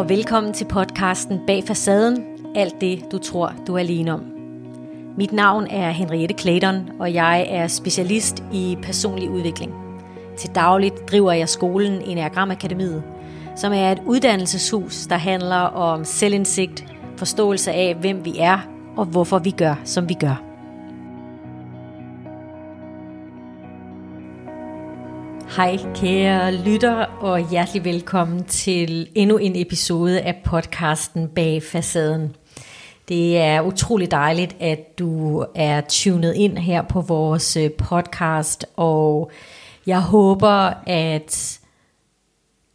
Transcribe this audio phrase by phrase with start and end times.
[0.00, 4.24] og velkommen til podcasten Bag Facaden, alt det du tror du er alene om.
[5.16, 9.72] Mit navn er Henriette Clayton, og jeg er specialist i personlig udvikling.
[10.38, 13.02] Til dagligt driver jeg skolen Enneagram Akademiet,
[13.56, 16.84] som er et uddannelseshus, der handler om selvindsigt,
[17.16, 18.58] forståelse af, hvem vi er
[18.96, 20.49] og hvorfor vi gør, som vi gør.
[25.56, 32.36] Hej kære lytter og hjertelig velkommen til endnu en episode af podcasten Bag Facaden.
[33.08, 39.30] Det er utrolig dejligt, at du er tunet ind her på vores øh, podcast, og
[39.86, 41.60] jeg håber, at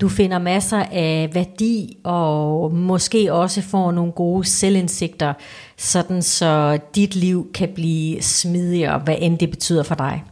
[0.02, 5.33] du finder masser af værdi og måske også får nogle gode selvindsigter,
[5.77, 10.23] sådan så dit liv kan blive smidigere, hvad end det betyder for dig.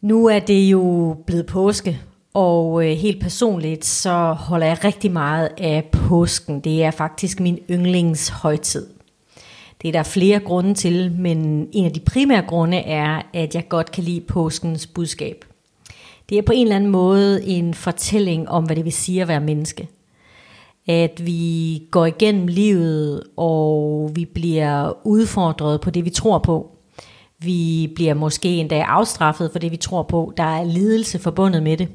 [0.00, 2.00] Nu er det jo blevet påske,
[2.34, 6.60] og øh, helt personligt så holder jeg rigtig meget af påsken.
[6.60, 8.86] Det er faktisk min yndlingshøjtid.
[9.82, 13.68] Det er der flere grunde til, men en af de primære grunde er, at jeg
[13.68, 15.44] godt kan lide påskens budskab.
[16.28, 19.28] Det er på en eller anden måde en fortælling om, hvad det vil sige at
[19.28, 19.88] være menneske.
[20.88, 26.75] At vi går igennem livet, og vi bliver udfordret på det, vi tror på.
[27.38, 30.32] Vi bliver måske endda afstraffet for det, vi tror på.
[30.36, 31.88] Der er lidelse forbundet med det.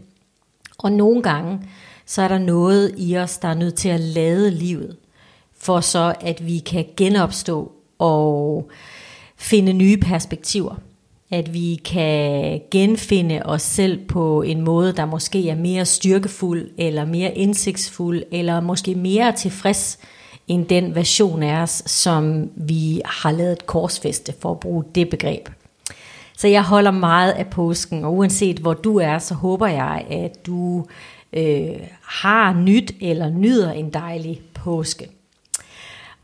[0.77, 1.59] Og nogle gange,
[2.05, 4.97] så er der noget i os, der er nødt til at lade livet,
[5.57, 8.69] for så at vi kan genopstå og
[9.37, 10.75] finde nye perspektiver.
[11.29, 17.05] At vi kan genfinde os selv på en måde, der måske er mere styrkefuld, eller
[17.05, 19.99] mere indsigtsfuld, eller måske mere tilfreds
[20.51, 25.09] end den version af os, som vi har lavet et korsfeste for at bruge det
[25.09, 25.49] begreb.
[26.37, 30.45] Så jeg holder meget af påsken, og uanset hvor du er, så håber jeg, at
[30.45, 30.85] du
[31.33, 31.69] øh,
[32.01, 35.09] har nyt eller nyder en dejlig påske.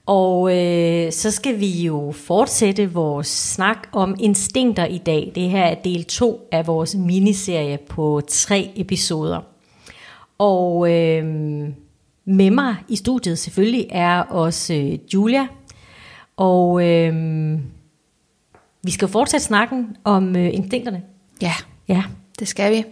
[0.06, 5.31] Og øh, så skal vi jo fortsætte vores snak om instinkter i dag.
[5.35, 9.41] Det her er del 2 af vores miniserie på tre episoder.
[10.38, 11.24] Og øh,
[12.27, 15.47] med mig i studiet selvfølgelig er også øh, Julia.
[16.38, 17.13] Og øh,
[18.83, 21.01] vi skal fortsætte snakken om øh, instinkterne.
[21.41, 21.53] Ja,
[21.88, 22.03] ja,
[22.39, 22.83] det skal vi.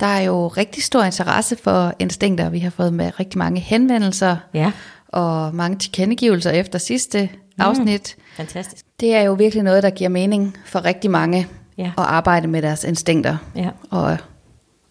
[0.00, 2.50] Der er jo rigtig stor interesse for instinkter.
[2.50, 4.72] Vi har fået med rigtig mange henvendelser ja.
[5.08, 8.16] og mange tilkendegivelser efter sidste mm, afsnit.
[8.36, 8.84] Fantastisk.
[9.00, 11.46] Det er jo virkelig noget, der giver mening for rigtig mange
[11.78, 11.86] ja.
[11.98, 13.70] at arbejde med deres instinkter ja.
[13.90, 14.16] og,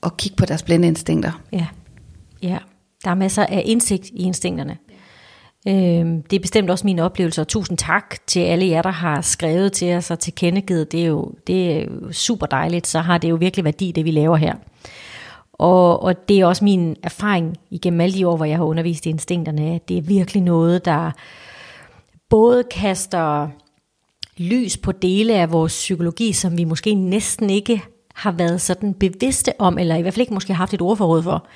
[0.01, 1.41] og kigge på deres blinde instinkter.
[1.51, 1.67] Ja,
[2.41, 2.57] ja.
[3.03, 4.77] Der er masser af indsigt i instinkterne.
[5.67, 9.21] Øhm, det er bestemt også min oplevelse, og tusind tak til alle jer, der har
[9.21, 10.91] skrevet til os og tilkendegivet.
[10.91, 14.05] Det er jo, det er jo super dejligt, så har det jo virkelig værdi, det
[14.05, 14.55] vi laver her.
[15.53, 19.05] Og, og det er også min erfaring igennem alle de år, hvor jeg har undervist
[19.05, 21.11] i instinkterne, at det er virkelig noget, der
[22.29, 23.47] både kaster
[24.37, 27.81] lys på dele af vores psykologi, som vi måske næsten ikke
[28.15, 31.23] har været sådan bevidste om, eller i hvert fald ikke måske har haft et ordforråd
[31.23, 31.47] for.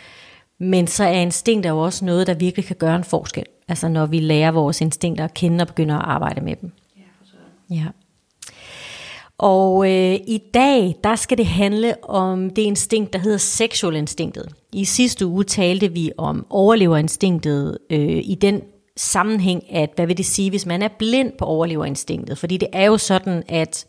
[0.59, 3.45] Men så er instinkter jo også noget, der virkelig kan gøre en forskel.
[3.67, 6.71] Altså når vi lærer vores instinkter at kende og begynder at arbejde med dem.
[6.97, 7.85] Ja, for ja.
[9.38, 14.55] Og øh, i dag, der skal det handle om det instinkt, der hedder sexual instinktet.
[14.73, 18.61] I sidste uge talte vi om overleverinstinktet øh, i den
[18.97, 22.37] sammenhæng, at hvad vil det sige, hvis man er blind på overleverinstinktet?
[22.37, 23.85] Fordi det er jo sådan, at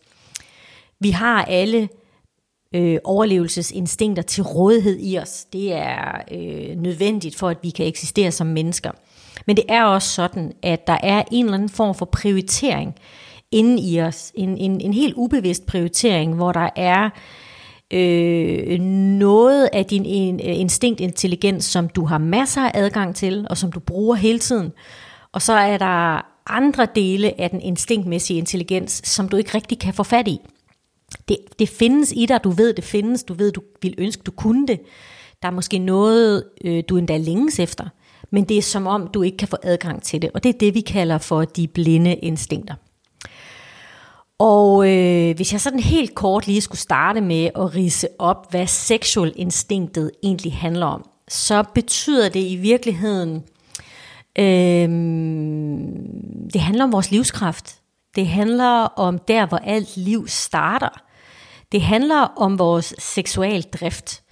[1.00, 1.88] vi har alle
[2.76, 5.44] øh, overlevelsesinstinkter til rådighed i os.
[5.44, 8.91] Det er øh, nødvendigt for, at vi kan eksistere som mennesker.
[9.47, 12.94] Men det er også sådan, at der er en eller anden form for prioritering
[13.50, 14.32] inden i os.
[14.34, 17.10] En, en, en helt ubevidst prioritering, hvor der er
[17.92, 18.81] øh,
[19.19, 23.72] noget af din en, øh, instinktintelligens, som du har masser af adgang til, og som
[23.72, 24.72] du bruger hele tiden.
[25.32, 29.95] Og så er der andre dele af den instinktmæssige intelligens, som du ikke rigtig kan
[29.95, 30.41] få fat i.
[31.28, 34.31] Det, det findes i dig, du ved, det findes, du ved, du vil ønske, du
[34.31, 34.81] kunne det.
[35.43, 37.89] Der er måske noget, øh, du endda længes efter,
[38.31, 40.59] men det er som om, du ikke kan få adgang til det, og det er
[40.59, 42.75] det, vi kalder for de blinde instinkter.
[44.39, 48.67] Og øh, hvis jeg sådan helt kort lige skulle starte med at rise op, hvad
[48.67, 53.43] sexual instinktet egentlig handler om, så betyder det i virkeligheden,
[54.39, 54.89] øh,
[56.53, 57.81] det handler om vores livskraft.
[58.17, 61.05] Det handler om der, hvor alt liv starter.
[61.72, 64.22] Det handler om vores seksualdrift.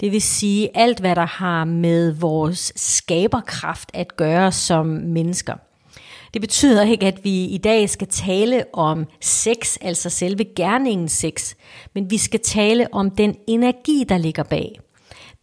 [0.00, 5.54] Det vil sige alt, hvad der har med vores skaberkraft at gøre som mennesker.
[6.34, 11.54] Det betyder ikke, at vi i dag skal tale om sex, altså selve gerningen sex,
[11.94, 14.80] men vi skal tale om den energi, der ligger bag.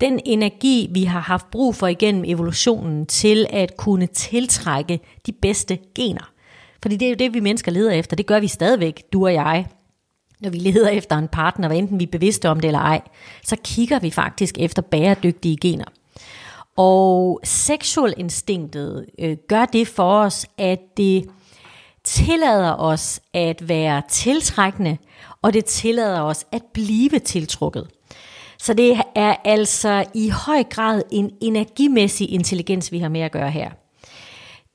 [0.02, 5.80] den energi, vi har haft brug for igennem evolutionen til at kunne tiltrække de bedste
[5.96, 6.32] gener.
[6.82, 8.16] Fordi det er jo det, vi mennesker leder efter.
[8.16, 9.66] Det gør vi stadigvæk, du og jeg.
[10.42, 13.02] Når vi leder efter en partner, hvad enten vi er bevidste om det eller ej,
[13.44, 15.86] så kigger vi faktisk efter bæredygtige gener.
[16.78, 21.30] Og sexual instinktet øh, gør det for os, at det
[22.04, 24.98] tillader os at være tiltrækkende,
[25.42, 27.88] og det tillader os at blive tiltrukket.
[28.58, 33.52] Så det er altså i høj grad en energimæssig intelligens, vi har med at gøre
[33.52, 33.70] her.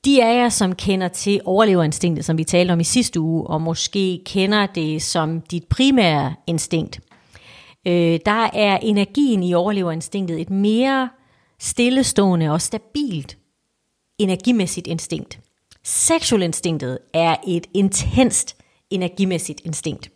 [0.06, 3.60] De af jer, som kender til overleverinstinktet, som vi talte om i sidste uge, og
[3.60, 7.00] måske kender det som dit primære instinkt,
[7.86, 11.08] øh, der er energien i overleverinstinktet et mere
[11.60, 13.38] stillestående og stabilt
[14.18, 15.38] energimæssigt instinkt.
[15.84, 18.56] Sexual instinktet er et intenst
[18.90, 20.10] energimæssigt instinkt.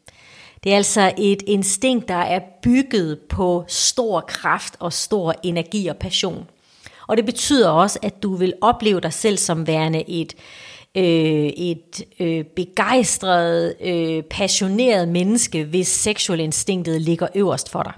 [0.65, 5.97] Det er altså et instinkt, der er bygget på stor kraft og stor energi og
[5.97, 6.47] passion.
[7.11, 10.35] Og det betyder også, at du vil opleve dig selv som værende et,
[10.95, 17.93] øh, et øh, begejstret, øh, passioneret menneske, hvis sexual instinktet ligger øverst for dig.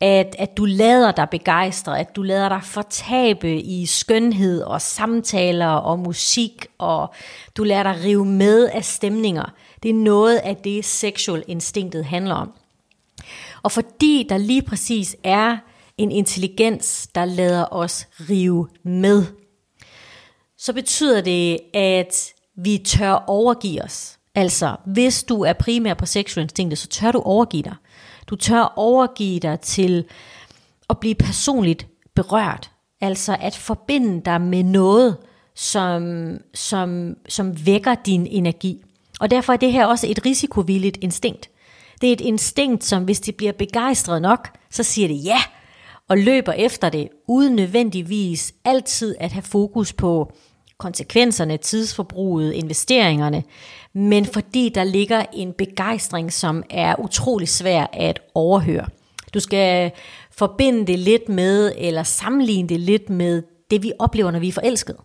[0.00, 5.70] At, at du lader dig begejstre, at du lader dig fortabe i skønhed og samtaler
[5.70, 7.14] og musik, og
[7.56, 9.52] du lader dig rive med af stemninger.
[9.82, 12.52] Det er noget af det, sexual instinktet handler om.
[13.62, 15.56] Og fordi der lige præcis er
[15.98, 19.24] en intelligens, der lader os rive med,
[20.58, 24.18] så betyder det, at vi tør overgive os.
[24.34, 27.74] Altså, hvis du er primær på sexual instinktet, så tør du overgive dig.
[28.26, 30.04] Du tør overgive dig til
[30.90, 32.70] at blive personligt berørt.
[33.00, 35.16] Altså at forbinde dig med noget,
[35.54, 38.82] som, som, som vækker din energi.
[39.20, 41.50] Og derfor er det her også et risikovilligt instinkt.
[42.00, 45.38] Det er et instinkt, som hvis det bliver begejstret nok, så siger det ja,
[46.08, 50.32] og løber efter det, uden nødvendigvis altid at have fokus på
[50.78, 53.42] konsekvenserne, tidsforbruget, investeringerne,
[53.92, 58.86] men fordi der ligger en begejstring, som er utrolig svær at overhøre.
[59.34, 59.90] Du skal
[60.30, 64.52] forbinde det lidt med, eller sammenligne det lidt med det, vi oplever, når vi er
[64.52, 64.98] forelskede.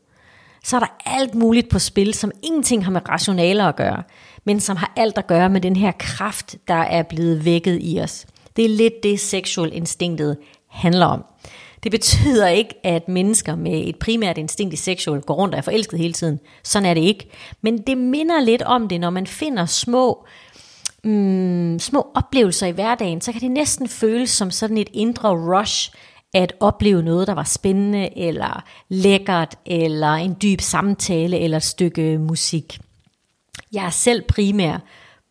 [0.64, 4.04] Så er der alt muligt på spil, som ingenting har med rationaler at gøre,
[4.46, 8.00] men som har alt at gøre med den her kraft, der er blevet vækket i
[8.04, 8.26] os.
[8.56, 10.38] Det er lidt det, sexual instinktet
[10.72, 11.26] handler om.
[11.84, 15.62] Det betyder ikke, at mennesker med et primært instinkt i sexual går rundt og er
[15.62, 16.40] forelsket hele tiden.
[16.64, 17.30] Sådan er det ikke.
[17.62, 20.26] Men det minder lidt om det, når man finder små,
[21.04, 25.94] mm, små oplevelser i hverdagen, så kan det næsten føles som sådan et indre rush
[26.34, 32.18] at opleve noget, der var spændende, eller lækkert, eller en dyb samtale, eller et stykke
[32.18, 32.80] musik.
[33.74, 34.78] Jeg er selv primær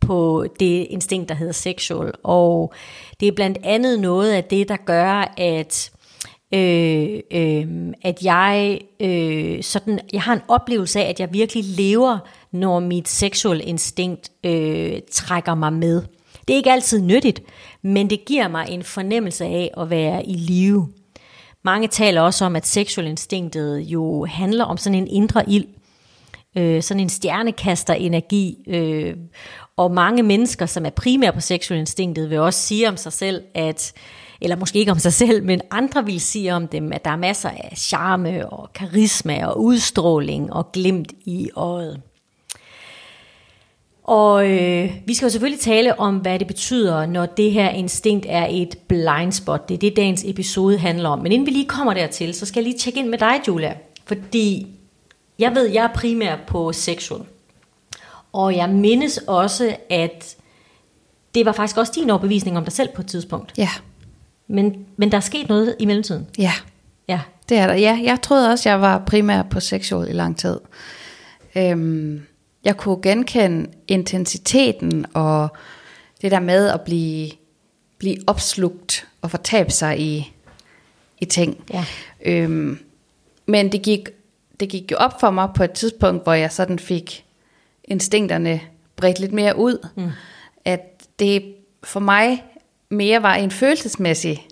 [0.01, 2.73] på det instinkt, der hedder sexual, og
[3.21, 5.91] det er blandt andet noget af det, der gør, at
[6.55, 7.67] øh, øh,
[8.03, 12.19] at jeg øh, sådan, jeg har en oplevelse af, at jeg virkelig lever,
[12.53, 16.03] når mit sexual instinkt øh, trækker mig med.
[16.49, 17.43] Det er ikke altid nyttigt,
[17.83, 20.89] men det giver mig en fornemmelse af at være i live.
[21.63, 25.65] Mange taler også om, at sexual instinktet jo handler om sådan en indre ild,
[26.57, 29.17] øh, sådan en stjernekaster energi, øh,
[29.77, 33.43] og mange mennesker, som er primært på sexual instinktet, vil også sige om sig selv,
[33.55, 33.93] at
[34.41, 37.17] eller måske ikke om sig selv, men andre vil sige om dem, at der er
[37.17, 42.01] masser af charme og karisma og udstråling og glimt i øjet.
[44.05, 48.27] Og øh, vi skal jo selvfølgelig tale om, hvad det betyder, når det her instinkt
[48.29, 49.69] er et blind spot.
[49.69, 51.19] Det er det, dagens episode handler om.
[51.19, 53.75] Men inden vi lige kommer dertil, så skal jeg lige tjekke ind med dig, Julia.
[54.05, 54.67] Fordi
[55.41, 57.21] jeg ved, jeg er primær på sexual.
[58.33, 60.37] Og jeg mindes også, at
[61.35, 63.53] det var faktisk også din overbevisning om dig selv på et tidspunkt.
[63.59, 63.69] Ja.
[64.49, 66.27] Men, men der er sket noget i mellemtiden.
[66.39, 66.53] Ja.
[67.09, 67.21] Ja.
[67.49, 67.75] Det er der.
[67.75, 70.61] Ja, jeg troede også, jeg var primær på sexual i lang tid.
[71.57, 72.23] Øhm,
[72.65, 75.49] jeg kunne genkende intensiteten og
[76.23, 77.31] det der med at blive,
[77.99, 80.33] blive opslugt og fortabe sig i,
[81.21, 81.65] i ting.
[81.73, 81.85] Ja.
[82.25, 82.79] Øhm,
[83.47, 84.09] men det gik,
[84.61, 87.25] det gik jo op for mig på et tidspunkt, hvor jeg sådan fik
[87.85, 88.61] instinkterne
[88.97, 89.89] bredt lidt mere ud.
[89.97, 90.11] Mm.
[90.65, 90.81] At
[91.19, 92.45] det for mig
[92.89, 94.47] mere var en følelsesmæssig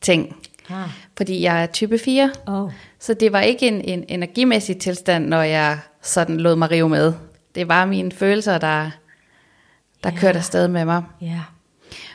[0.00, 0.36] ting.
[0.70, 0.88] Ah.
[1.16, 2.32] Fordi jeg er type 4.
[2.46, 2.72] Oh.
[2.98, 7.12] Så det var ikke en, en energimæssig tilstand, når jeg sådan lod mig rive med.
[7.54, 8.90] Det var mine følelser, der,
[10.04, 10.20] der yeah.
[10.20, 11.02] kørte afsted med mig.
[11.22, 11.40] Yeah.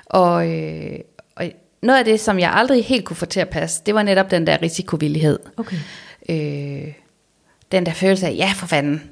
[0.06, 1.00] Og, øh,
[1.36, 4.04] og noget af det, som jeg aldrig helt kunne få til at passe, det var
[4.04, 5.40] netop den der risikovillighed.
[5.58, 5.78] Okay.
[6.30, 6.94] Øh,
[7.72, 9.04] den der følelse af, ja for fanden,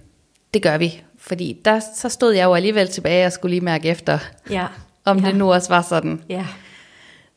[0.54, 1.02] det gør vi.
[1.20, 4.66] Fordi der, så stod jeg jo alligevel tilbage og skulle lige mærke efter, ja.
[5.06, 5.28] om ja.
[5.28, 6.22] det nu også var sådan.
[6.30, 6.46] Ja.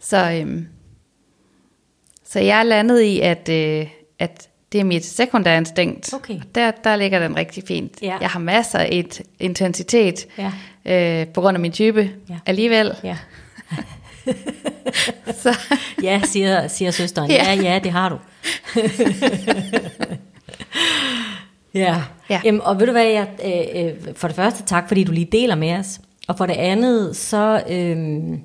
[0.00, 0.68] Så, øhm,
[2.24, 3.86] Så jeg er landet i, at, øh,
[4.18, 6.14] at det er mit sekundære instinkt.
[6.14, 6.40] Okay.
[6.54, 7.92] Der, der ligger den rigtig fint.
[8.02, 8.16] Ja.
[8.20, 10.52] Jeg har masser af et intensitet Ja.
[11.20, 12.38] øh, på grund af min type Ja.
[12.46, 12.92] alligevel.
[13.04, 13.16] Ja,
[15.42, 15.58] Så,
[16.02, 17.30] ja siger, siger søsteren.
[17.30, 17.52] Ja.
[17.54, 18.18] ja, ja, det har du.
[21.74, 22.02] ja.
[22.30, 22.40] Ja.
[22.44, 25.28] Jamen, og ved du hvad, jeg, øh, øh, for det første tak, fordi du lige
[25.32, 26.00] deler med os.
[26.28, 28.38] Og for det andet, så, øh,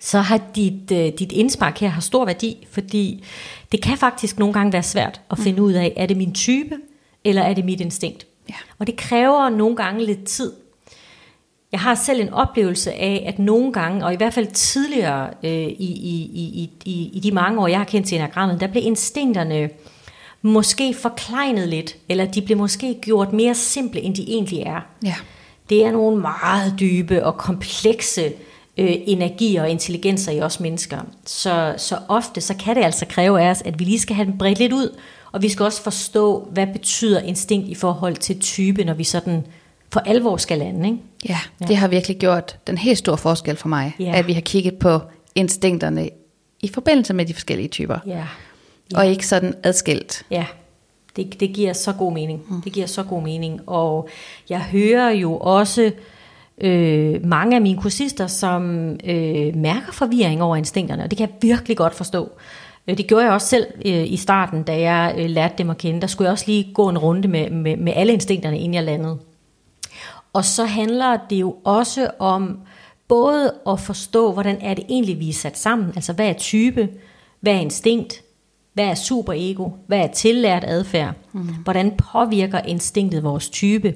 [0.00, 3.24] så har dit, øh, dit indspark her har stor værdi, fordi
[3.72, 6.76] det kan faktisk nogle gange være svært at finde ud af, er det min type,
[7.24, 8.26] eller er det mit instinkt?
[8.48, 8.54] Ja.
[8.78, 10.52] Og det kræver nogle gange lidt tid.
[11.72, 15.50] Jeg har selv en oplevelse af, at nogle gange, og i hvert fald tidligere øh,
[15.50, 18.82] i, i, i, i, i de mange år, jeg har kendt til enagrammet, der blev
[18.86, 19.70] instinkterne
[20.44, 24.80] måske forkleinet lidt, eller de blev måske gjort mere simple, end de egentlig er.
[25.04, 25.14] ja.
[25.70, 28.24] Det er nogle meget dybe og komplekse
[28.78, 30.98] øh, energier og intelligenser i os mennesker.
[31.26, 34.26] Så, så ofte så kan det altså kræve af os, at vi lige skal have
[34.26, 34.96] den bredt lidt ud,
[35.32, 39.46] og vi skal også forstå, hvad betyder instinkt i forhold til type, når vi sådan
[39.92, 40.88] for alvor skal lande.
[40.88, 41.00] Ikke?
[41.28, 44.12] Ja, det har virkelig gjort den helt store forskel for mig, Ja.
[44.18, 45.00] at vi har kigget på
[45.34, 46.08] instinkterne
[46.60, 48.24] i forbindelse med de forskellige typer, Ja.
[48.94, 50.26] Og ikke sådan adskilt.
[50.30, 50.46] Ja,
[51.16, 52.42] det, det giver så god mening.
[52.48, 52.62] Mm.
[52.62, 53.60] Det giver så god mening.
[53.66, 54.08] Og
[54.48, 55.92] jeg hører jo også
[56.58, 61.36] øh, mange af mine kursister, som øh, mærker forvirring over instinkterne, og det kan jeg
[61.50, 62.30] virkelig godt forstå.
[62.88, 65.78] Øh, Det gjorde jeg også selv øh, i starten, da jeg øh, lærte dem at
[65.78, 66.00] kende.
[66.00, 68.84] Der skulle jeg også lige gå en runde med, med, med alle instinkterne, inden jeg
[68.84, 69.18] landede.
[70.32, 72.58] Og så handler det jo også om
[73.08, 75.92] både at forstå, hvordan er det egentlig, vi er sat sammen.
[75.96, 76.88] Altså, hvad er type?
[77.40, 78.23] Hvad er instinkt?
[78.74, 79.70] Hvad er superego?
[79.86, 81.14] Hvad er tillært adfærd?
[81.32, 81.40] Mm.
[81.40, 83.94] Hvordan påvirker instinktet vores type?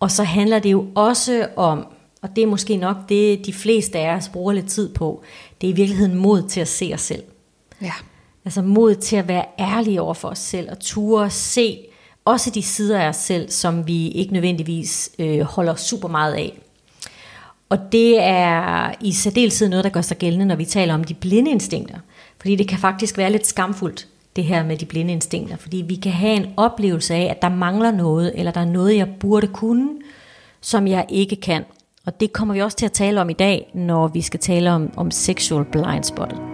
[0.00, 1.86] Og så handler det jo også om,
[2.22, 5.22] og det er måske nok det, de fleste af os bruger lidt tid på,
[5.60, 7.22] det er i virkeligheden mod til at se os selv.
[7.82, 7.92] Ja.
[8.44, 11.78] Altså mod til at være ærlige over for os selv, og ture se
[12.24, 16.58] også de sider af os selv, som vi ikke nødvendigvis øh, holder super meget af.
[17.68, 21.14] Og det er i særdeleshed noget, der gør sig gældende, når vi taler om de
[21.14, 21.98] blinde instinkter.
[22.44, 25.56] Fordi det kan faktisk være lidt skamfuldt, det her med de blinde instinkter.
[25.56, 28.96] Fordi vi kan have en oplevelse af, at der mangler noget, eller der er noget,
[28.96, 29.90] jeg burde kunne,
[30.60, 31.64] som jeg ikke kan.
[32.06, 34.72] Og det kommer vi også til at tale om i dag, når vi skal tale
[34.72, 36.53] om, om sexual blind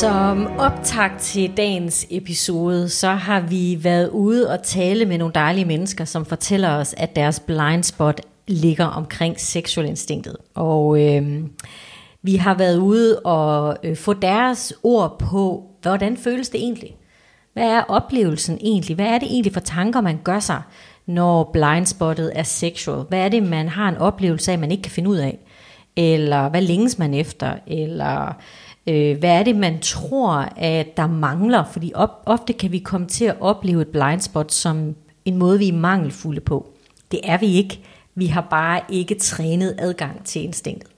[0.00, 5.64] Som optag til dagens episode, så har vi været ude og tale med nogle dejlige
[5.64, 10.36] mennesker, som fortæller os, at deres blind spot ligger omkring seksualinstinktet.
[10.54, 11.42] Og øh,
[12.22, 16.96] vi har været ude og øh, få deres ord på, hvordan føles det egentlig?
[17.52, 18.94] Hvad er oplevelsen egentlig?
[18.94, 20.62] Hvad er det egentlig for tanker, man gør sig,
[21.06, 23.04] når blindspottet er sexual?
[23.08, 25.38] Hvad er det, man har en oplevelse af, man ikke kan finde ud af?
[25.96, 27.52] Eller hvad længes man efter?
[27.66, 28.34] Eller
[28.88, 31.64] øh, hvad er det, man tror, at der mangler?
[31.64, 35.68] Fordi op, ofte kan vi komme til at opleve et blindspot som en måde, vi
[35.68, 36.66] er mangelfulde på.
[37.10, 37.80] Det er vi ikke.
[38.14, 40.90] Vi har bare ikke trænet adgang til instinktet.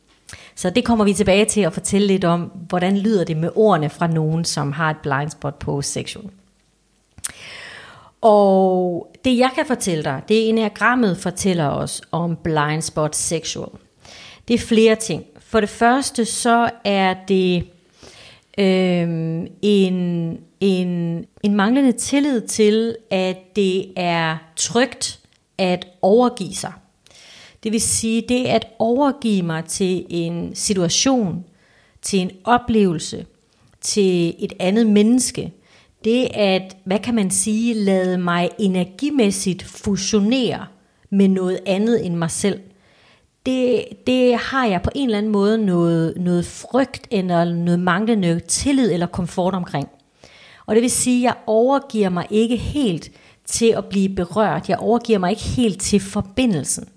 [0.55, 3.91] Så det kommer vi tilbage til at fortælle lidt om, hvordan lyder det med ordene
[3.91, 6.25] fra nogen, som har et blindspot på sexual.
[8.21, 13.71] Og det jeg kan fortælle dig, det enagrammet fortæller os om blind spot sexual.
[14.49, 15.25] Det er flere ting.
[15.39, 17.65] For det første så er det
[18.61, 25.21] øh, en, en, en manglende tillid til, at det er trygt
[25.59, 26.73] at overgive sig.
[27.63, 31.45] Det vil sige, det at overgive mig til en situation,
[32.03, 33.27] til en oplevelse,
[33.81, 35.53] til et andet menneske,
[36.05, 40.67] det at, hvad kan man sige, lade mig energimæssigt fusionere
[41.11, 42.61] med noget andet end mig selv,
[43.47, 48.41] det, det har jeg på en eller anden måde noget, noget frygt eller noget manglende
[48.41, 49.89] tillid eller komfort omkring.
[50.67, 53.11] Og det vil sige, at jeg overgiver mig ikke helt
[53.45, 54.69] til at blive berørt.
[54.69, 56.89] Jeg overgiver mig ikke helt til forbindelsen.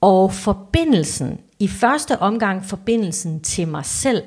[0.00, 4.22] Og forbindelsen, i første omgang forbindelsen til mig selv,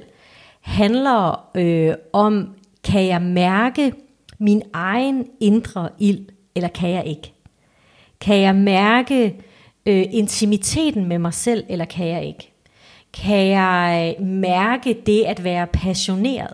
[0.61, 3.93] handler øh, om, kan jeg mærke
[4.39, 7.33] min egen indre ild, eller kan jeg ikke?
[8.21, 9.35] Kan jeg mærke
[9.89, 12.51] øh, intimiteten med mig selv, eller kan jeg ikke?
[13.13, 16.53] Kan jeg øh, mærke det at være passioneret?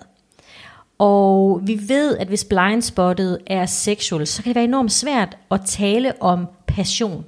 [0.97, 5.61] Og vi ved, at hvis blindspottet er sexual, så kan det være enormt svært at
[5.65, 7.25] tale om passion?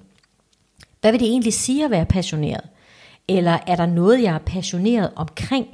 [1.01, 2.63] Hvad vil det egentlig sige at være passioneret?
[3.27, 5.67] Eller er der noget, jeg er passioneret omkring?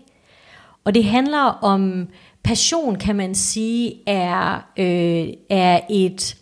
[0.84, 2.08] Og det handler om,
[2.44, 6.38] passion kan man sige, er, øh, er et,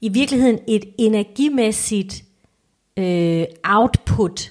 [0.00, 2.24] i virkeligheden et energimæssigt
[2.98, 4.50] øh, output,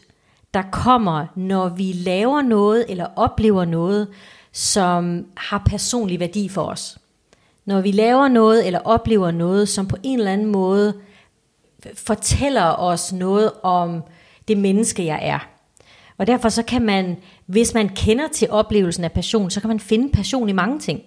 [0.54, 4.08] der kommer, når vi laver noget eller oplever noget,
[4.52, 6.98] som har personlig værdi for os.
[7.66, 10.94] Når vi laver noget eller oplever noget, som på en eller anden måde
[11.94, 14.04] fortæller os noget om
[14.48, 15.40] det menneske, jeg er.
[16.18, 19.80] Og derfor så kan man, hvis man kender til oplevelsen af passion, så kan man
[19.80, 21.02] finde passion i mange ting.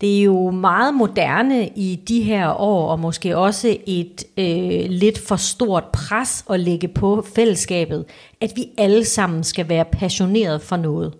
[0.00, 5.18] Det er jo meget moderne i de her år, og måske også et øh, lidt
[5.18, 8.04] for stort pres at lægge på fællesskabet,
[8.40, 11.14] at vi alle sammen skal være passioneret for noget.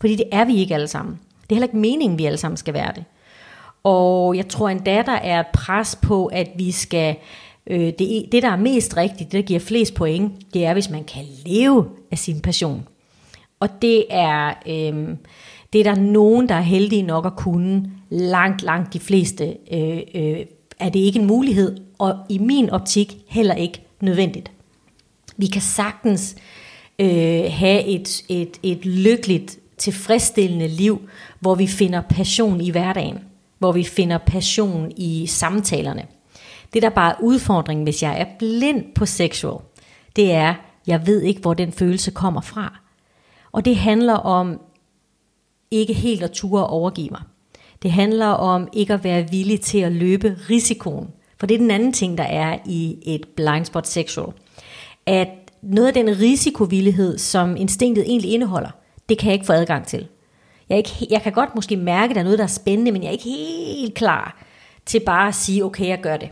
[0.00, 1.20] Fordi det er vi ikke alle sammen.
[1.42, 3.04] Det er heller ikke meningen, vi alle sammen skal være det.
[3.82, 7.16] Og jeg tror endda, der er et pres på, at vi skal...
[7.66, 10.90] Øh, det, det, der er mest rigtigt, det der giver flest point, det er, hvis
[10.90, 12.88] man kan leve af sin passion.
[13.60, 15.08] Og det er, øh,
[15.72, 17.90] det er der nogen, der er heldige nok at kunne.
[18.14, 20.46] Langt, langt de fleste øh, øh,
[20.78, 24.52] er det ikke en mulighed, og i min optik heller ikke nødvendigt.
[25.36, 26.36] Vi kan sagtens
[26.98, 31.08] øh, have et, et, et lykkeligt, tilfredsstillende liv,
[31.40, 33.18] hvor vi finder passion i hverdagen,
[33.58, 36.06] hvor vi finder passion i samtalerne.
[36.72, 39.60] Det der bare er udfordringen, hvis jeg er blind på sexual,
[40.16, 40.54] det er,
[40.86, 42.80] jeg ved ikke, hvor den følelse kommer fra.
[43.52, 44.60] Og det handler om
[45.70, 47.22] ikke helt at ture og overgive mig.
[47.82, 51.08] Det handler om ikke at være villig til at løbe risikoen.
[51.38, 54.32] For det er den anden ting, der er i et blind spot sexual.
[55.06, 55.28] At
[55.62, 58.70] noget af den risikovillighed, som instinktet egentlig indeholder,
[59.08, 60.06] det kan jeg ikke få adgang til.
[60.68, 62.92] Jeg, er ikke, jeg kan godt måske mærke, at der er noget, der er spændende,
[62.92, 64.42] men jeg er ikke helt klar
[64.86, 66.28] til bare at sige, okay, jeg gør det.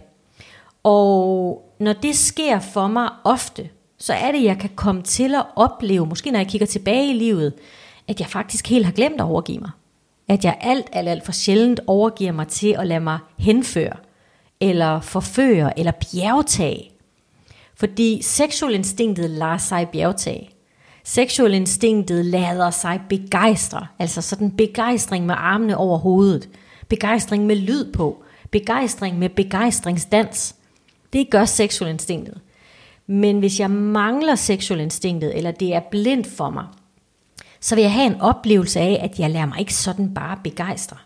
[0.83, 5.47] Og når det sker for mig ofte, så er det, jeg kan komme til at
[5.57, 7.53] opleve, måske når jeg kigger tilbage i livet,
[8.09, 9.71] at jeg faktisk helt har glemt at overgive mig.
[10.31, 13.97] At jeg alt, alt, alt for sjældent overgiver mig til at lade mig henføre,
[14.61, 16.91] eller forføre, eller bjergtage.
[17.75, 20.51] Fordi seksualinstinktet lader sig bjergtage.
[21.05, 26.49] Seksualinstinktet lader sig begejstre, altså sådan begejstring med armene over hovedet,
[26.89, 30.57] begejstring med lyd på, begejstring med begejstringsdans.
[31.13, 32.41] Det gør seksualinstinktet.
[33.07, 36.65] Men hvis jeg mangler seksualinstinktet, eller det er blindt for mig,
[37.61, 40.97] så vil jeg have en oplevelse af, at jeg lader mig ikke sådan bare begejstre.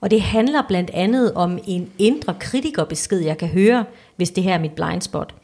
[0.00, 3.84] Og det handler blandt andet om en indre kritikerbesked, jeg kan høre,
[4.16, 5.34] hvis det her er mit blind spot.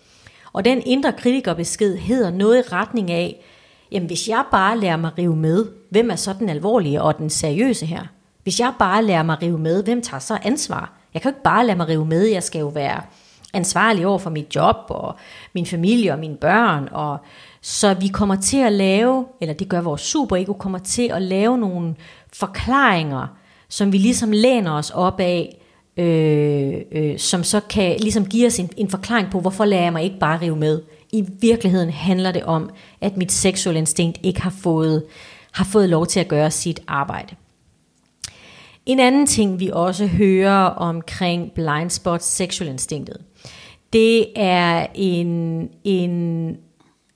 [0.53, 3.45] Og den indre kritikerbesked hedder noget i retning af,
[3.93, 7.31] jamen hvis jeg bare lærer mig rive med, hvem er så den alvorlige og den
[7.31, 8.03] seriøse her?
[8.43, 10.93] Hvis jeg bare lærer mig rive med, hvem tager så ansvar?
[11.15, 13.03] Jeg kan jo ikke bare lade mig rive med, jeg skal jo være
[13.55, 15.17] ansvarlig over for mit job og
[15.53, 16.89] min familie og mine børn.
[16.93, 17.19] Og
[17.63, 21.59] så vi kommer til at lave, eller det gør vores superego, kommer til at lave
[21.59, 21.95] nogle
[22.33, 23.27] forklaringer,
[23.69, 25.61] som vi ligesom læner os op af,
[25.97, 29.93] øh, øh, som så kan ligesom give os en, en forklaring på, hvorfor lader jeg
[29.93, 30.83] mig ikke bare rive med.
[31.13, 32.71] I virkeligheden handler det om,
[33.01, 35.05] at mit seksuelle instinkt ikke har fået,
[35.53, 37.35] har fået lov til at gøre sit arbejde.
[38.87, 43.17] En anden ting, vi også hører omkring blind spot sexual instinktet,
[43.93, 46.57] det er en, en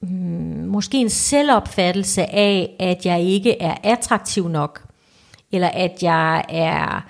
[0.09, 4.83] mm, måske en selvopfattelse af, at jeg ikke er attraktiv nok,
[5.53, 7.05] eller at jeg er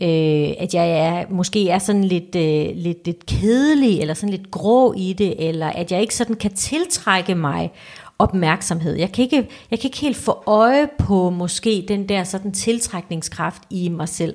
[0.00, 4.50] øh, at jeg er, måske er sådan lidt, øh, lidt, lidt kedelig, eller sådan lidt
[4.50, 7.72] grå i det, eller at jeg ikke sådan kan tiltrække mig
[8.18, 8.96] opmærksomhed.
[8.96, 13.62] Jeg kan ikke, jeg kan ikke helt få øje på måske den der sådan tiltrækningskraft
[13.70, 14.34] i mig selv.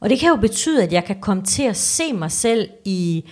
[0.00, 3.24] Og det kan jo betyde, at jeg kan komme til at se mig selv i,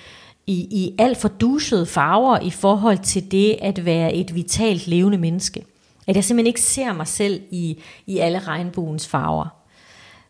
[0.47, 5.19] i, i alt for dusede farver i forhold til det at være et vitalt levende
[5.19, 5.65] menneske.
[6.07, 9.47] At jeg simpelthen ikke ser mig selv i, i alle regnbuens farver.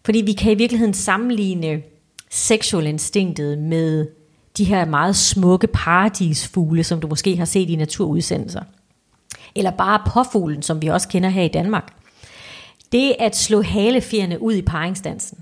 [0.04, 1.82] Fordi vi kan i virkeligheden sammenligne
[2.30, 4.06] seksuel instinktet med
[4.56, 8.62] de her meget smukke paradisfugle, som du måske har set i naturudsendelser.
[9.54, 11.92] Eller bare påfuglen, som vi også kender her i Danmark.
[12.92, 15.38] Det at slå halefjerne ud i paringsdansen,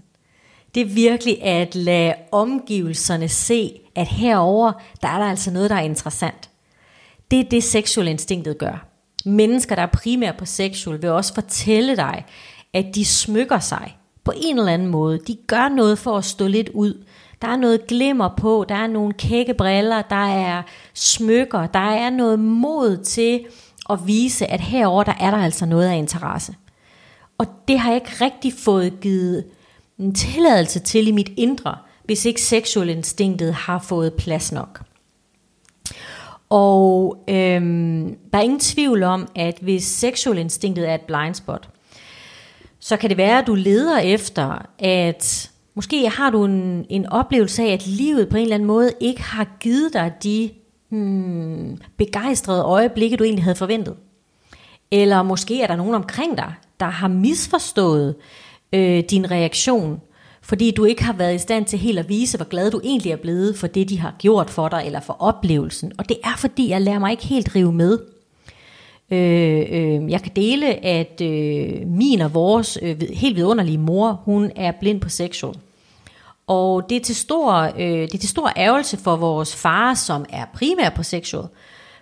[0.75, 5.77] det er virkelig at lade omgivelserne se, at herover der er der altså noget, der
[5.77, 6.51] er interessant.
[7.31, 8.87] Det er det, seksuel instinktet gør.
[9.25, 12.25] Mennesker, der er primært på seksuel, vil også fortælle dig,
[12.73, 15.19] at de smykker sig på en eller anden måde.
[15.19, 17.05] De gør noget for at stå lidt ud.
[17.43, 20.63] Der er noget glimmer på, der er nogle kække briller, der er
[20.95, 23.47] smykker, der er noget mod til
[23.91, 26.55] at vise, at herover der er der altså noget af interesse.
[27.39, 29.45] Og det har jeg ikke rigtig fået givet
[29.99, 34.81] en tilladelse til i mit indre, hvis ikke seksuel instinktet har fået plads nok.
[36.49, 41.69] Og øhm, der er ingen tvivl om, at hvis seksuel instinktet er et blind spot,
[42.81, 47.63] så kan det være, at du leder efter, at måske har du en, en oplevelse
[47.63, 50.51] af, at livet på en eller anden måde ikke har givet dig de
[50.89, 53.97] hmm, begejstrede øjeblikke, du egentlig havde forventet.
[54.91, 58.15] Eller måske er der nogen omkring dig, der har misforstået
[58.73, 60.01] øh, din reaktion,
[60.45, 63.13] fordi du ikke har været i stand til helt at vise, hvor glad du egentlig
[63.13, 65.93] er blevet for det, de har gjort for dig, eller for oplevelsen.
[65.99, 67.99] Og det er fordi, jeg lærer mig ikke helt rive med.
[69.11, 74.51] Øh, øh, jeg kan dele, at øh, min og vores øh, helt vidunderlige mor, hun
[74.57, 75.55] er blind på sexual.
[76.47, 80.25] Og det er, til stor, øh, det er til stor ærgelse for vores far, som
[80.29, 81.47] er primær på sexual,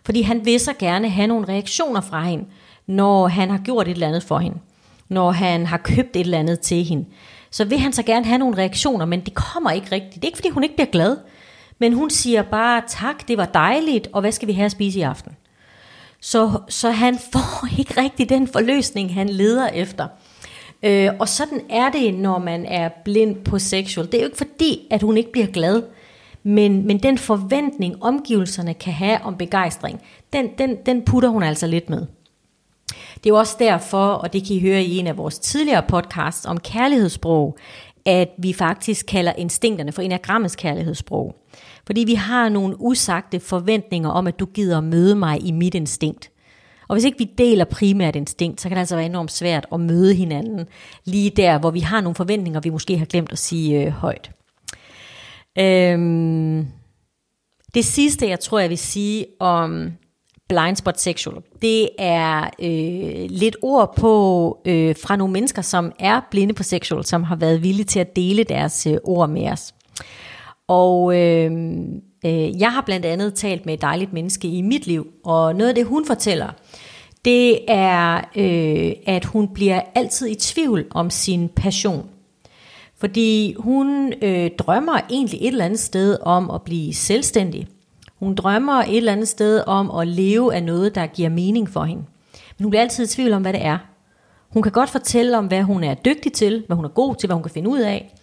[0.05, 2.45] Fordi han vil så gerne have nogle reaktioner fra hende,
[2.87, 4.59] når han har gjort et eller andet for hende.
[5.09, 7.05] Når han har købt et eller andet til hende.
[7.51, 10.15] Så vil han så gerne have nogle reaktioner, men det kommer ikke rigtigt.
[10.15, 11.17] Det er ikke, fordi hun ikke bliver glad.
[11.79, 14.99] Men hun siger bare, tak, det var dejligt, og hvad skal vi have at spise
[14.99, 15.33] i aften?
[16.21, 20.07] Så, så han får ikke rigtig den forløsning, han leder efter.
[20.83, 24.07] Øh, og sådan er det, når man er blind på sexual.
[24.07, 25.83] Det er jo ikke fordi, at hun ikke bliver glad,
[26.43, 30.01] men, men den forventning, omgivelserne kan have om begejstring,
[30.33, 32.07] den, den, den putter hun altså lidt med.
[33.23, 35.83] Det er jo også derfor, og det kan I høre i en af vores tidligere
[35.89, 37.59] podcasts om kærlighedssprog,
[38.05, 41.35] at vi faktisk kalder instinkterne for enagrammets kærlighedssprog.
[41.87, 46.31] Fordi vi har nogle usagte forventninger om, at du gider møde mig i mit instinkt.
[46.89, 49.81] Og hvis ikke vi deler primært instinkt, så kan det altså være enormt svært at
[49.81, 50.67] møde hinanden
[51.05, 54.31] lige der, hvor vi har nogle forventninger, vi måske har glemt at sige øh, højt.
[55.59, 56.67] Øhm,
[57.75, 59.93] det sidste, jeg tror, jeg vil sige om
[60.53, 66.21] blind spot sexual, det er øh, lidt ord på øh, fra nogle mennesker, som er
[66.31, 69.75] blinde på sexual, som har været villige til at dele deres øh, ord med os.
[70.69, 71.53] Og øh,
[72.25, 75.69] øh, jeg har blandt andet talt med et dejligt menneske i mit liv, og noget
[75.69, 76.49] af det, hun fortæller,
[77.25, 82.07] det er, øh, at hun bliver altid i tvivl om sin passion.
[83.01, 87.67] Fordi hun øh, drømmer egentlig et eller andet sted om at blive selvstændig.
[88.23, 91.85] Hun drømmer et eller andet sted om at leve af noget, der giver mening for
[91.85, 92.03] hende.
[92.59, 93.79] Men hun bliver altid i tvivl om, hvad det er.
[94.49, 97.27] Hun kan godt fortælle om, hvad hun er dygtig til, hvad hun er god til,
[97.27, 98.15] hvad hun kan finde ud af.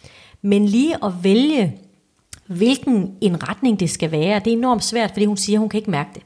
[0.41, 1.77] Men lige at vælge,
[2.47, 5.69] hvilken en retning det skal være, det er enormt svært, fordi hun siger, at hun
[5.69, 6.23] kan ikke mærke det.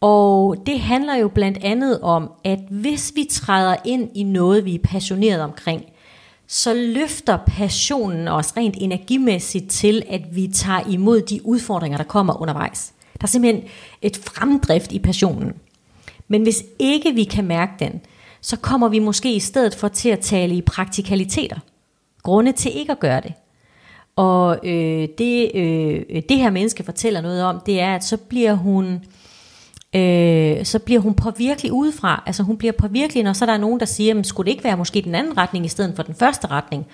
[0.00, 4.74] Og det handler jo blandt andet om, at hvis vi træder ind i noget, vi
[4.74, 5.84] er passioneret omkring,
[6.46, 12.40] så løfter passionen os rent energimæssigt til, at vi tager imod de udfordringer, der kommer
[12.40, 12.92] undervejs.
[13.20, 13.64] Der er simpelthen
[14.02, 15.52] et fremdrift i passionen.
[16.28, 18.00] Men hvis ikke vi kan mærke den,
[18.40, 21.56] så kommer vi måske i stedet for til at tale i praktikaliteter.
[22.22, 23.32] Grunde til ikke at gøre det.
[24.16, 28.54] Og øh, det, øh, det her menneske fortæller noget om, det er, at så bliver
[28.54, 29.04] hun
[29.94, 32.22] øh, så bliver hun påvirkelig udefra.
[32.26, 34.64] Altså hun bliver påvirkelig, når så der er nogen, der siger, men skulle det ikke
[34.64, 36.86] være måske den anden retning i stedet for den første retning?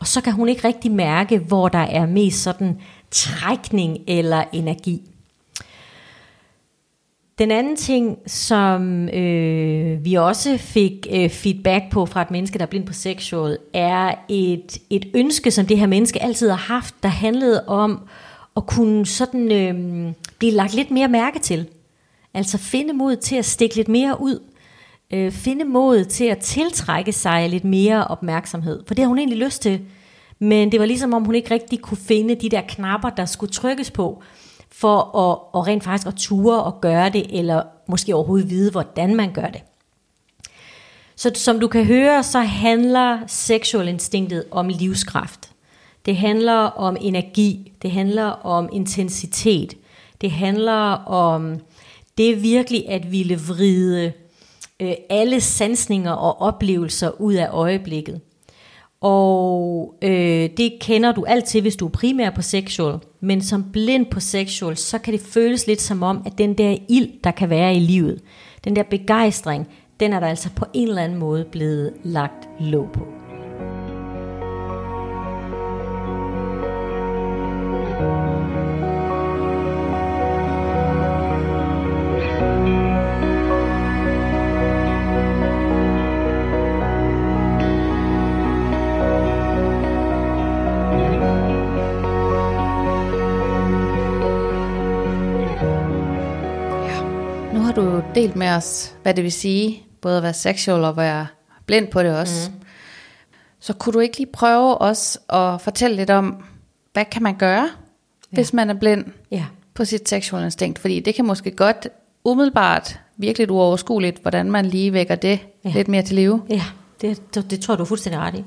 [0.00, 2.78] Og så kan hun ikke rigtig mærke, hvor der er mest sådan
[3.10, 5.02] trækning eller energi.
[7.38, 12.64] Den anden ting, som øh, vi også fik øh, feedback på fra et menneske, der
[12.64, 16.94] er blind på sexual, er et, et ønske, som det her menneske altid har haft,
[17.02, 18.00] der handlede om
[18.56, 21.68] at kunne sådan øh, blive lagt lidt mere mærke til.
[22.34, 24.42] Altså finde mod til at stikke lidt mere ud.
[25.10, 28.82] Øh, finde mod til at tiltrække sig lidt mere opmærksomhed.
[28.86, 29.80] For det har hun egentlig lyst til.
[30.38, 33.52] Men det var ligesom om hun ikke rigtig kunne finde de der knapper, der skulle
[33.52, 34.22] trykkes på,
[34.72, 39.14] for at, og rent faktisk at ture og gøre det, eller måske overhovedet vide, hvordan
[39.14, 39.62] man gør det.
[41.16, 45.50] Så som du kan høre, så handler seksuel instinktet om livskraft.
[46.06, 49.74] Det handler om energi, det handler om intensitet,
[50.20, 51.60] det handler om
[52.18, 54.12] det er virkelig at ville vride
[54.80, 58.20] øh, alle sansninger og oplevelser ud af øjeblikket.
[59.00, 62.98] Og øh, det kender du altid, hvis du er primær på sexual.
[63.20, 66.76] Men som blind på sexual, så kan det føles lidt som om, at den der
[66.88, 68.20] ild, der kan være i livet,
[68.64, 69.68] den der begejstring,
[70.00, 73.23] den er der altså på en eller anden måde blevet lagt låg på.
[98.14, 101.26] Delt med os, hvad det vil sige, både at være sexual og være
[101.66, 102.50] blind på det også.
[102.50, 102.56] Mm.
[103.60, 106.44] Så kunne du ikke lige prøve os at fortælle lidt om,
[106.92, 107.68] hvad kan man gøre, ja.
[108.30, 109.04] hvis man er blind?
[109.30, 109.44] Ja.
[109.74, 111.88] på sit seksuelle instinkt, fordi det kan måske godt
[112.24, 115.72] umiddelbart virkelig uoverskueligt, hvordan man lige vækker det ja.
[115.74, 116.42] lidt mere til live.
[116.50, 116.62] Ja,
[117.00, 118.44] det, det, det tror du er fuldstændig ret i.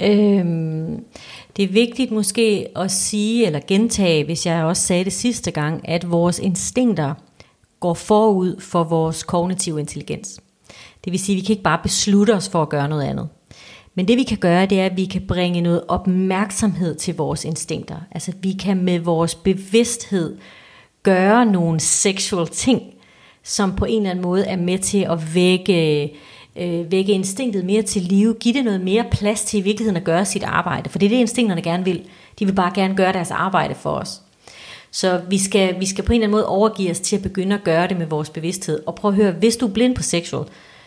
[0.00, 1.04] Øhm,
[1.56, 5.88] det er vigtigt måske at sige eller gentage, hvis jeg også sagde det sidste gang,
[5.88, 7.14] at vores instinkter
[7.80, 10.40] går forud for vores kognitive intelligens.
[11.04, 13.28] Det vil sige, at vi kan ikke bare beslutte os for at gøre noget andet.
[13.94, 17.44] Men det vi kan gøre, det er, at vi kan bringe noget opmærksomhed til vores
[17.44, 17.96] instinkter.
[18.10, 20.38] Altså vi kan med vores bevidsthed
[21.02, 22.82] gøre nogle sexual ting,
[23.42, 26.02] som på en eller anden måde er med til at vække,
[26.56, 30.04] øh, vække instinktet mere til live, give det noget mere plads til i virkeligheden at
[30.04, 30.90] gøre sit arbejde.
[30.90, 32.02] For det er det, instinkterne gerne vil.
[32.38, 34.22] De vil bare gerne gøre deres arbejde for os.
[34.90, 37.54] Så vi skal, vi skal på en eller anden måde overgive os til at begynde
[37.54, 38.82] at gøre det med vores bevidsthed.
[38.86, 40.46] Og prøv at høre, hvis du er blind på sexual,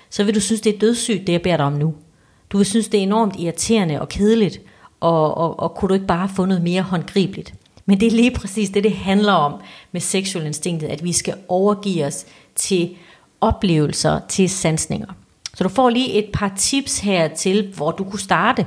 [0.10, 1.94] så vil du synes, det er dødssygt, det jeg beder dig om nu.
[2.50, 4.62] Du vil synes, det er enormt irriterende og kedeligt,
[5.00, 7.54] og, og, og kunne du ikke bare have noget mere håndgribeligt.
[7.86, 9.62] Men det er lige præcis det, det handler om
[9.92, 12.96] med sexual instinktet, at vi skal overgive os til
[13.42, 15.08] oplevelser, til sansninger.
[15.54, 18.66] Så du får lige et par tips her til, hvor du kunne starte.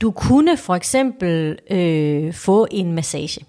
[0.00, 3.40] Du kunne for eksempel øh, få en massage.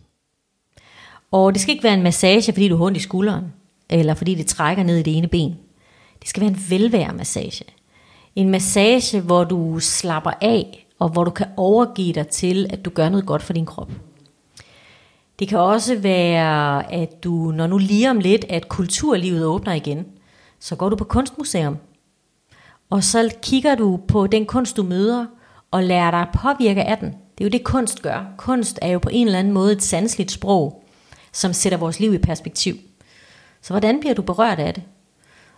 [1.32, 3.46] Og det skal ikke være en massage, fordi du har ondt i skulderen,
[3.90, 5.56] eller fordi det trækker ned i det ene ben.
[6.20, 7.66] Det skal være en velværemassage.
[8.36, 12.90] En massage, hvor du slapper af, og hvor du kan overgive dig til, at du
[12.90, 13.92] gør noget godt for din krop.
[15.40, 20.06] Det kan også være, at du, når nu lige om lidt, at kulturlivet åbner igen,
[20.60, 21.78] så går du på kunstmuseum,
[22.90, 25.26] og så kigger du på den kunst, du møder,
[25.72, 27.08] og lærer dig at påvirke af den.
[27.08, 28.26] Det er jo det, kunst gør.
[28.38, 30.79] Kunst er jo på en eller anden måde et sansligt sprog,
[31.32, 32.76] som sætter vores liv i perspektiv.
[33.62, 34.84] Så hvordan bliver du berørt af det?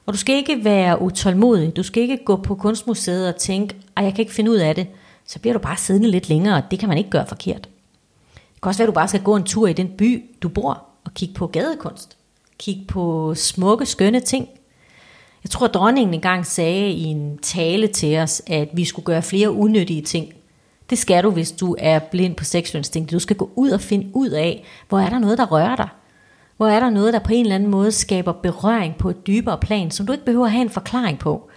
[0.05, 1.75] Og du skal ikke være utålmodig.
[1.75, 4.75] Du skal ikke gå på kunstmuseet og tænke, at jeg kan ikke finde ud af
[4.75, 4.87] det.
[5.25, 7.69] Så bliver du bare siddende lidt længere, og det kan man ikke gøre forkert.
[8.33, 10.49] Det kan også være, at du bare skal gå en tur i den by, du
[10.49, 12.17] bor, og kigge på gadekunst.
[12.59, 14.47] Kigge på smukke, skønne ting.
[15.43, 19.21] Jeg tror, at dronningen engang sagde i en tale til os, at vi skulle gøre
[19.21, 20.33] flere unyttige ting.
[20.91, 23.11] Det skal du, hvis du er blind på seksualinstinkt.
[23.11, 25.89] Du skal gå ud og finde ud af, hvor er der noget, der rører dig.
[26.57, 29.57] Hvor er der noget, der på en eller anden måde skaber berøring på et dybere
[29.57, 31.49] plan, som du ikke behøver at have en forklaring på,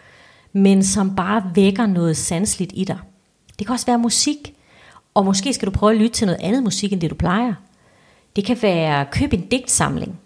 [0.52, 2.98] men som bare vækker noget sansligt i dig.
[3.58, 4.54] Det kan også være musik,
[5.14, 7.54] og måske skal du prøve at lytte til noget andet musik, end det du plejer.
[8.36, 10.20] Det kan være køb en digtsamling.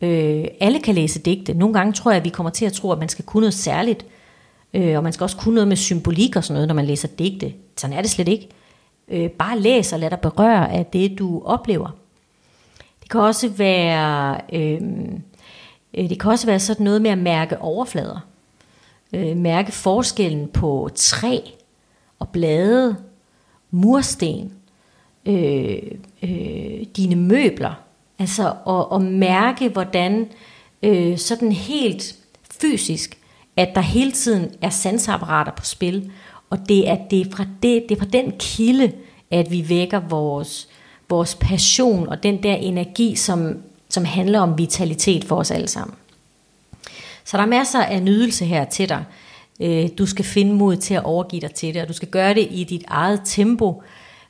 [0.00, 1.54] Øh, alle kan læse digte.
[1.54, 3.54] Nogle gange tror jeg, at vi kommer til at tro, at man skal kunne noget
[3.54, 4.06] særligt.
[4.74, 7.08] Øh, og man skal også kunne noget med symbolik og sådan noget, når man læser
[7.08, 7.52] digte.
[7.76, 8.48] Sådan er det slet ikke.
[9.08, 11.96] Øh, bare læs og lad dig berøre af det, du oplever.
[13.02, 14.80] Det kan også være, øh,
[15.94, 18.26] øh det kan også være sådan noget med at mærke overflader.
[19.12, 21.38] Øh, mærke forskellen på træ
[22.18, 22.96] og blade,
[23.70, 24.52] mursten,
[25.26, 25.82] øh,
[26.22, 27.74] øh, dine møbler.
[28.18, 30.28] Altså at, at mærke, hvordan
[30.82, 32.16] øh, sådan helt
[32.60, 33.19] fysisk,
[33.56, 36.10] at der hele tiden er sansapparater på spil,
[36.50, 38.92] og det er, det er, fra, det, det er fra den kilde,
[39.30, 40.68] at vi vækker vores,
[41.08, 43.58] vores passion og den der energi, som,
[43.88, 45.96] som handler om vitalitet for os alle sammen.
[47.24, 49.04] Så der er masser af nydelse her til dig.
[49.60, 52.34] Øh, du skal finde mod til at overgive dig til det, og du skal gøre
[52.34, 53.82] det i dit eget tempo.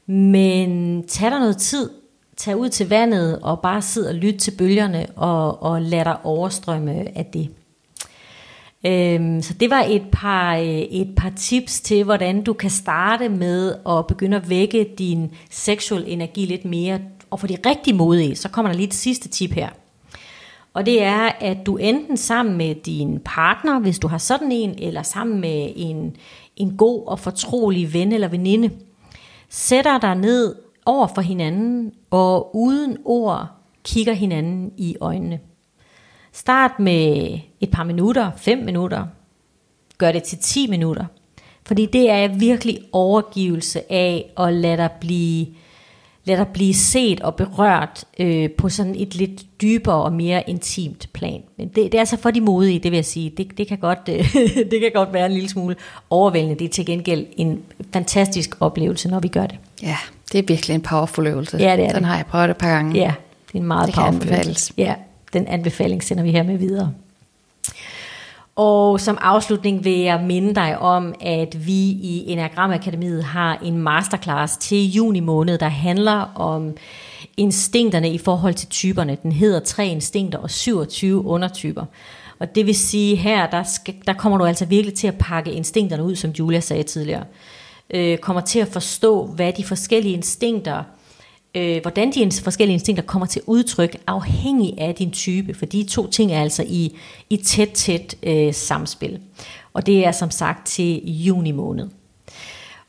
[0.07, 1.91] Men tag dig noget tid,
[2.37, 6.17] tag ud til vandet og bare sid og lyt til bølgerne og, og lad dig
[6.25, 7.51] overstrømme af det.
[8.87, 13.29] Øhm, så det var et par, øh, et par tips til, hvordan du kan starte
[13.29, 16.99] med at begynde at vække din seksuel energi lidt mere.
[17.31, 19.69] Og for de rigtig modige, så kommer der lige et sidste tip her.
[20.75, 24.75] Og det er, at du enten sammen med din partner, hvis du har sådan en,
[24.79, 26.17] eller sammen med en,
[26.57, 28.71] en god og fortrolig ven eller veninde,
[29.49, 30.55] sætter dig ned
[30.87, 33.47] over for hinanden, og uden ord
[33.85, 35.41] kigger hinanden i øjnene.
[36.33, 39.05] Start med et par minutter, 5 minutter.
[39.99, 41.05] Gør det til 10 minutter.
[41.67, 45.47] Fordi det er virkelig overgivelse af at lade dig blive,
[46.25, 51.09] lade dig blive set og berørt øh, på sådan et lidt dybere og mere intimt
[51.13, 51.43] plan.
[51.59, 53.31] Men det, det er altså for de modige, det vil jeg sige.
[53.37, 54.35] Det, det, kan godt, øh,
[54.71, 55.77] det kan godt være en lille smule
[56.11, 56.59] overvældende.
[56.59, 57.63] Det er til gengæld en
[57.93, 59.59] fantastisk oplevelse, når vi gør det.
[59.83, 59.97] Ja,
[60.33, 61.57] det er virkelig en powerful øvelse.
[61.57, 62.05] Ja, det er Den det.
[62.07, 62.99] har jeg prøvet et par gange.
[63.01, 63.13] Ja,
[63.49, 64.73] det er en meget Det powerful øvelse.
[64.79, 64.95] Ja,
[65.33, 66.93] den anbefaling sender vi her med videre.
[68.57, 73.79] Og som afslutning vil jeg minde dig om, at vi i Enagram Akademiet har en
[73.79, 76.77] masterclass til juni måned, der handler om
[77.37, 79.19] instinkterne i forhold til typerne.
[79.23, 81.85] Den hedder 3 instinkter og 27 undertyper.
[82.39, 85.53] Og det vil sige her, der, skal, der kommer du altså virkelig til at pakke
[85.53, 87.25] instinkterne ud, som Julia sagde tidligere.
[87.91, 90.83] Øh, kommer til at forstå, hvad de forskellige instinkter
[91.55, 96.11] øh, hvordan de forskellige instinkter kommer til udtryk, afhængig af din type, for de to
[96.11, 96.97] ting er altså i,
[97.31, 99.21] i tæt, tæt øh, samspil.
[99.73, 101.89] Og det er som sagt til juni måned.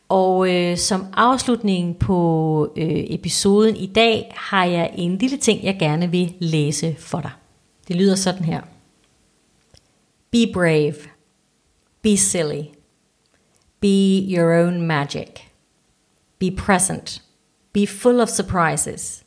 [0.10, 5.78] Og øh, som afslutning på øh, episoden i dag, har jeg en lille ting, jeg
[5.80, 7.32] gerne vil læse for dig.
[7.88, 8.62] Det lyder sådan her.
[10.32, 10.96] Be brave.
[12.02, 12.64] Be silly.
[13.80, 15.28] Be your own magic.
[16.40, 17.22] Be present.
[17.74, 19.24] Be full of surprises.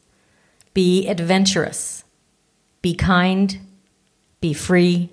[0.74, 2.04] Be adventurous.
[2.82, 3.58] Be kind.
[4.40, 5.08] Be free.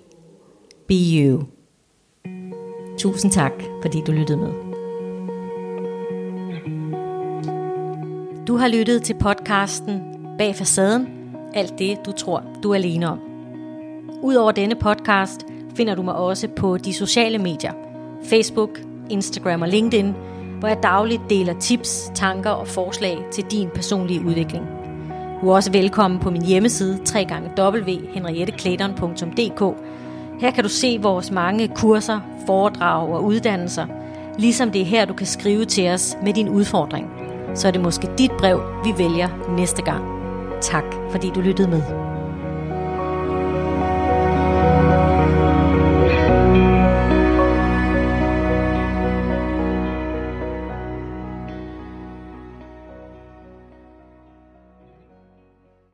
[0.86, 1.46] Be you.
[2.98, 4.52] Tusind tak, fordi du lyttede med.
[8.46, 10.00] Du har lyttet til podcasten
[10.38, 11.06] Bag facaden.
[11.54, 13.20] Alt det, du tror, du er alene om.
[14.22, 17.72] Udover denne podcast finder du mig også på de sociale medier.
[18.24, 20.14] Facebook, Instagram og LinkedIn,
[20.62, 24.66] hvor jeg dagligt deler tips, tanker og forslag til din personlige udvikling.
[25.40, 26.98] Du er også velkommen på min hjemmeside
[27.58, 29.76] www.henrietteklæderen.dk.
[30.40, 33.86] Her kan du se vores mange kurser, foredrag og uddannelser,
[34.38, 37.10] ligesom det er her, du kan skrive til os med din udfordring.
[37.54, 40.04] Så er det måske dit brev, vi vælger næste gang.
[40.60, 42.11] Tak fordi du lyttede med.